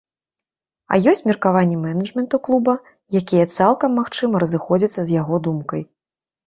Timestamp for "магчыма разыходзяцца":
4.03-4.95